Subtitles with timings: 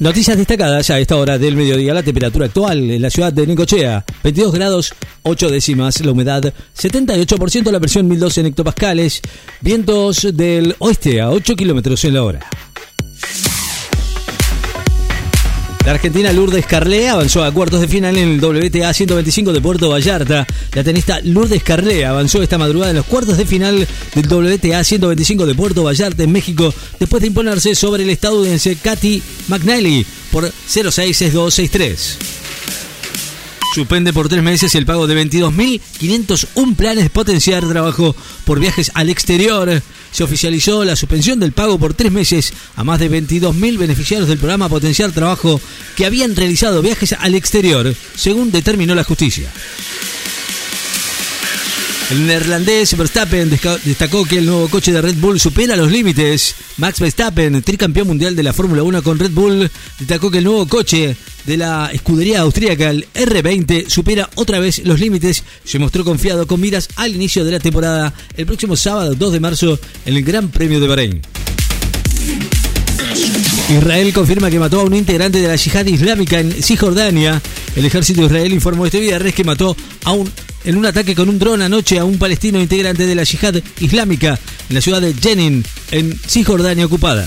[0.00, 1.92] Noticias destacadas a esta hora del mediodía.
[1.92, 4.94] La temperatura actual en la ciudad de Necochea, 22 grados
[5.24, 6.00] 8 décimas.
[6.04, 7.72] La humedad, 78%.
[7.72, 9.20] La presión, 1012 en hectopascales.
[9.60, 12.40] Vientos del oeste a 8 kilómetros en la hora.
[15.88, 19.88] La argentina Lourdes Carlea avanzó a cuartos de final en el WTA 125 de Puerto
[19.88, 20.46] Vallarta.
[20.74, 25.46] La tenista Lourdes Carlea avanzó esta madrugada en los cuartos de final del WTA 125
[25.46, 32.47] de Puerto Vallarta en México después de imponerse sobre el estadounidense Katy McNally por 0-6-6-2-6-3.
[33.74, 39.82] Suspende por tres meses el pago de 22.501 planes potenciar trabajo por viajes al exterior.
[40.10, 44.38] Se oficializó la suspensión del pago por tres meses a más de 22.000 beneficiarios del
[44.38, 45.60] programa Potenciar Trabajo
[45.96, 49.52] que habían realizado viajes al exterior, según determinó la justicia.
[52.10, 56.54] El neerlandés Verstappen destacó que el nuevo coche de Red Bull supera los límites.
[56.78, 60.66] Max Verstappen, tricampeón mundial de la Fórmula 1 con Red Bull, destacó que el nuevo
[60.66, 65.44] coche de la escudería austríaca, el R20, supera otra vez los límites.
[65.64, 69.40] Se mostró confiado con miras al inicio de la temporada el próximo sábado 2 de
[69.40, 71.22] marzo en el Gran Premio de Bahrein.
[73.70, 77.40] Israel confirma que mató a un integrante de la yihad islámica en Cisjordania.
[77.76, 80.30] El ejército de Israel informó este viernes que mató a un,
[80.64, 84.38] en un ataque con un dron anoche a un palestino integrante de la yihad islámica
[84.68, 87.26] en la ciudad de Jenin, en Cisjordania ocupada.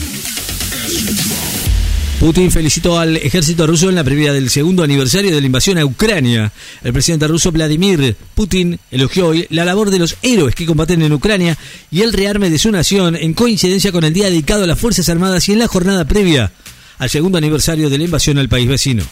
[2.21, 5.85] Putin felicitó al ejército ruso en la previa del segundo aniversario de la invasión a
[5.85, 6.51] Ucrania.
[6.83, 11.13] El presidente ruso Vladimir Putin elogió hoy la labor de los héroes que combaten en
[11.13, 11.57] Ucrania
[11.89, 15.09] y el rearme de su nación en coincidencia con el día dedicado a las Fuerzas
[15.09, 16.51] Armadas y en la jornada previa
[16.99, 19.03] al segundo aniversario de la invasión al país vecino.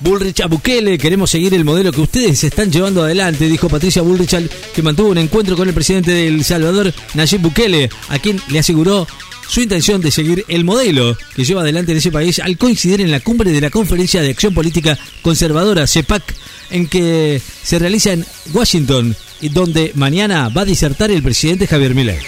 [0.00, 4.36] Bullrich a Bukele, queremos seguir el modelo que ustedes están llevando adelante, dijo Patricia Bullrich,
[4.74, 8.58] que mantuvo un encuentro con el presidente de El Salvador, Nayib Bukele, a quien le
[8.58, 9.06] aseguró
[9.48, 13.10] su intención de seguir el modelo que lleva adelante en ese país al coincidir en
[13.10, 16.22] la cumbre de la Conferencia de Acción Política Conservadora, CEPAC,
[16.70, 21.94] en que se realiza en Washington y donde mañana va a disertar el presidente Javier
[21.94, 22.18] Milei.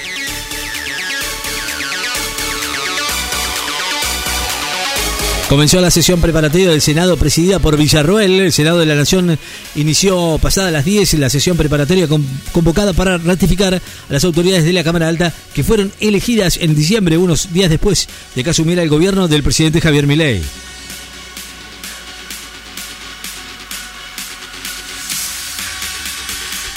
[5.49, 8.41] Comenzó la sesión preparatoria del Senado presidida por Villarroel.
[8.41, 9.38] El Senado de la Nación
[9.75, 12.09] inició pasada las 10 la sesión preparatoria
[12.53, 17.19] convocada para ratificar a las autoridades de la Cámara Alta que fueron elegidas en diciembre,
[17.19, 20.43] unos días después de que asumiera el gobierno del presidente Javier Milei.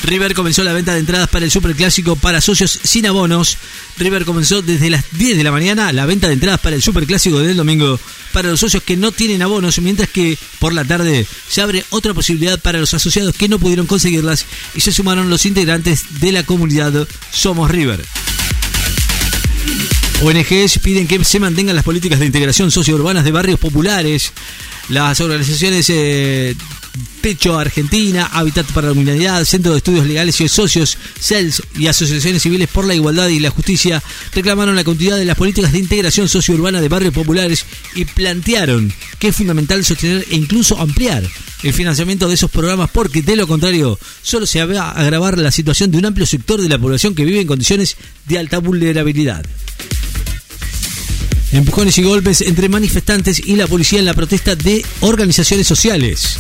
[0.07, 3.57] River comenzó la venta de entradas para el Superclásico para socios sin abonos.
[3.97, 7.40] River comenzó desde las 10 de la mañana la venta de entradas para el Superclásico
[7.40, 8.00] del domingo
[8.31, 12.13] para los socios que no tienen abonos, mientras que por la tarde se abre otra
[12.13, 16.44] posibilidad para los asociados que no pudieron conseguirlas y se sumaron los integrantes de la
[16.44, 18.06] comunidad Somos River.
[20.22, 24.31] ONGs piden que se mantengan las políticas de integración sociourbanas de barrios populares.
[24.88, 26.56] Las organizaciones eh,
[27.22, 32.41] Pecho Argentina, Hábitat para la Humanidad, Centro de Estudios Legales y Socios, CELS y Asociaciones
[32.41, 34.02] Civiles por la Igualdad y la Justicia
[34.34, 37.66] reclamaron la continuidad de las políticas de integración sociourbana de barrios populares
[37.96, 41.24] y plantearon que es fundamental sostener e incluso ampliar
[41.63, 45.52] el financiamiento de esos programas porque de lo contrario solo se va a agravar la
[45.52, 47.97] situación de un amplio sector de la población que vive en condiciones
[48.28, 49.46] de alta vulnerabilidad.
[51.52, 56.38] Empujones y golpes entre manifestantes y la policía en la protesta de organizaciones sociales.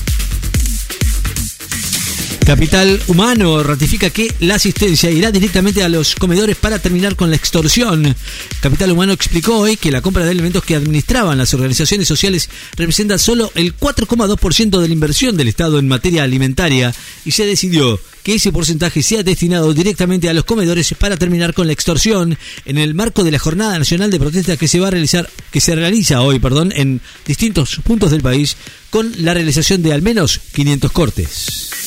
[2.47, 7.35] Capital Humano ratifica que la asistencia irá directamente a los comedores para terminar con la
[7.35, 8.15] extorsión.
[8.61, 13.17] Capital Humano explicó hoy que la compra de alimentos que administraban las organizaciones sociales representa
[13.17, 18.35] solo el 4,2% de la inversión del Estado en materia alimentaria y se decidió que
[18.35, 22.93] ese porcentaje sea destinado directamente a los comedores para terminar con la extorsión en el
[22.93, 26.21] marco de la Jornada Nacional de Protesta que se va a realizar que se realiza
[26.21, 28.55] hoy, perdón, en distintos puntos del país
[28.89, 31.86] con la realización de al menos 500 cortes.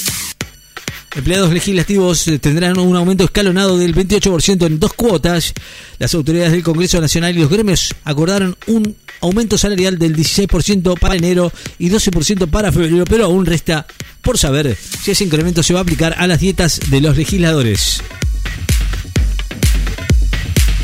[1.14, 5.52] Empleados legislativos eh, tendrán un aumento escalonado del 28% en dos cuotas.
[5.98, 11.16] Las autoridades del Congreso Nacional y los gremios acordaron un aumento salarial del 16% para
[11.16, 13.86] enero y 12% para febrero, pero aún resta
[14.22, 18.00] por saber si ese incremento se va a aplicar a las dietas de los legisladores.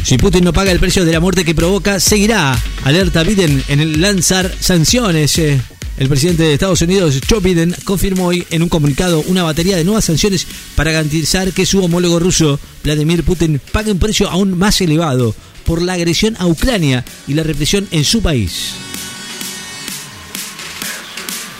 [0.02, 2.56] Si Putin no paga el precio de la muerte que provoca, seguirá.
[2.84, 5.40] Alerta Biden en el lanzar sanciones.
[5.98, 9.84] El presidente de Estados Unidos, Joe Biden, confirmó hoy en un comunicado una batería de
[9.84, 14.80] nuevas sanciones para garantizar que su homólogo ruso, Vladimir Putin, pague un precio aún más
[14.82, 15.34] elevado
[15.64, 18.74] por la agresión a Ucrania y la represión en su país.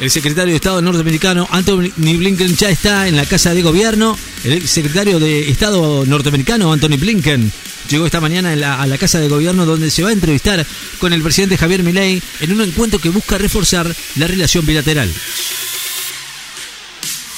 [0.01, 4.19] El secretario de Estado norteamericano Anthony Blinken ya está en la casa de gobierno.
[4.45, 7.51] El secretario de Estado norteamericano Anthony Blinken
[7.89, 10.67] llegó esta mañana a la Casa de Gobierno donde se va a entrevistar
[10.99, 15.13] con el presidente Javier Milei en un encuentro que busca reforzar la relación bilateral.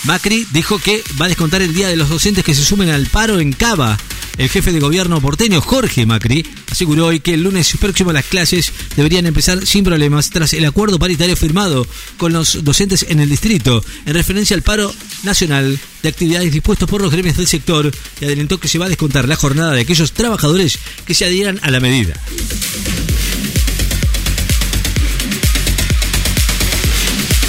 [0.04, 3.06] Macri dijo que va a descontar el día de los docentes que se sumen al
[3.06, 3.98] paro en Cava.
[4.38, 8.72] El jefe de gobierno porteño, Jorge Macri, aseguró hoy que el lunes próximo las clases
[8.94, 11.84] deberían empezar sin problemas tras el acuerdo paritario firmado
[12.16, 14.94] con los docentes en el distrito, en referencia al paro
[15.24, 17.90] nacional de actividades dispuestos por los gremios del sector
[18.20, 21.58] y adelantó que se va a descontar la jornada de aquellos trabajadores que se adhieran
[21.62, 22.14] a la medida.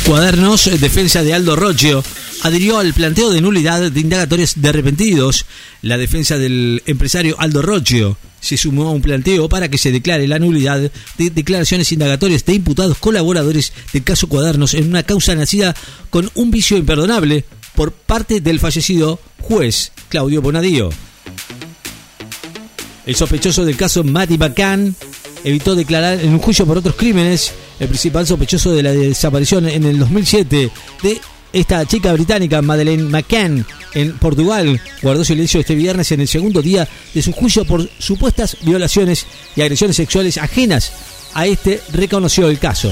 [0.05, 2.03] Cuadernos, defensa de Aldo Roggio,
[2.41, 5.45] adhirió al planteo de nulidad de indagatorios de arrepentidos.
[5.81, 10.27] La defensa del empresario Aldo Roggio se sumó a un planteo para que se declare
[10.27, 15.75] la nulidad de declaraciones indagatorias de imputados colaboradores del caso Cuadernos en una causa nacida
[16.09, 17.45] con un vicio imperdonable
[17.75, 20.89] por parte del fallecido juez Claudio Bonadío.
[23.05, 24.95] El sospechoso del caso Matty McCann
[25.43, 27.53] evitó declarar en un juicio por otros crímenes.
[27.79, 30.71] El principal sospechoso de la desaparición en el 2007
[31.01, 31.21] de
[31.53, 36.87] esta chica británica, Madeleine McCann, en Portugal, guardó silencio este viernes en el segundo día
[37.13, 39.25] de su juicio por supuestas violaciones
[39.55, 40.91] y agresiones sexuales ajenas
[41.33, 42.91] a este, reconoció el caso.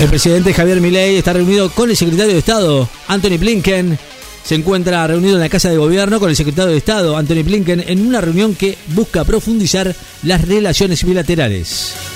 [0.00, 3.98] El presidente Javier Milei está reunido con el secretario de Estado, Anthony Blinken.
[4.42, 7.84] Se encuentra reunido en la Casa de Gobierno con el secretario de Estado, Anthony Blinken,
[7.86, 12.09] en una reunión que busca profundizar las relaciones bilaterales.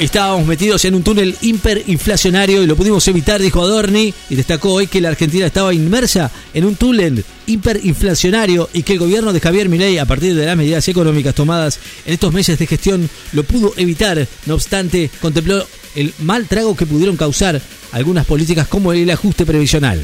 [0.00, 4.86] Estábamos metidos en un túnel hiperinflacionario y lo pudimos evitar, dijo Adorni, y destacó hoy
[4.86, 9.68] que la Argentina estaba inmersa en un túnel hiperinflacionario y que el gobierno de Javier
[9.68, 13.74] Milei, a partir de las medidas económicas tomadas en estos meses de gestión, lo pudo
[13.76, 14.26] evitar.
[14.46, 17.60] No obstante, contempló el mal trago que pudieron causar
[17.92, 20.00] algunas políticas como el ajuste previsional.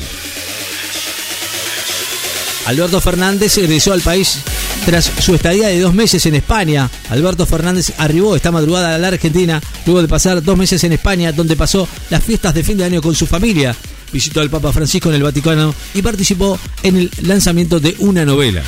[2.67, 4.39] Alberto Fernández regresó al país
[4.85, 6.91] tras su estadía de dos meses en España.
[7.11, 11.33] Alberto Fernández arribó esta madrugada a la Argentina luego de pasar dos meses en España,
[11.33, 13.75] donde pasó las fiestas de fin de año con su familia.
[14.13, 18.63] Visitó al Papa Francisco en el Vaticano y participó en el lanzamiento de una novela.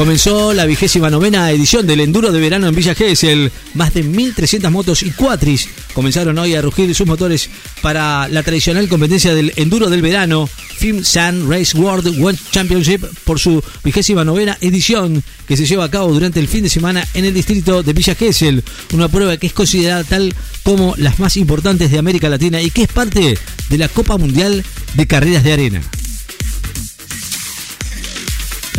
[0.00, 3.52] Comenzó la vigésima novena edición del Enduro de verano en Villa Gesell.
[3.74, 7.50] Más de 1.300 motos y cuatris comenzaron hoy a rugir sus motores
[7.82, 10.48] para la tradicional competencia del Enduro del verano,
[10.78, 15.90] Film Sun Race World World Championship, por su vigésima novena edición que se lleva a
[15.90, 18.64] cabo durante el fin de semana en el distrito de Villa Gesell.
[18.94, 22.84] Una prueba que es considerada tal como las más importantes de América Latina y que
[22.84, 23.36] es parte
[23.68, 24.64] de la Copa Mundial
[24.94, 25.82] de Carreras de Arena.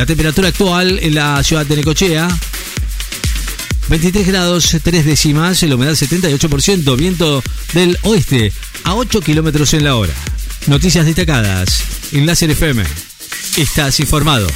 [0.01, 2.27] La temperatura actual en la ciudad de Necochea,
[3.88, 7.44] 23 grados 3 décimas, la humedad 78%, viento
[7.74, 8.51] del oeste
[8.83, 10.13] a 8 kilómetros en la hora.
[10.65, 11.83] Noticias destacadas
[12.13, 12.83] en Láser FM.
[13.57, 14.48] Estás informado.